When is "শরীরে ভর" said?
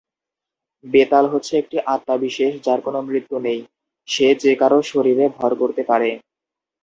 4.91-5.51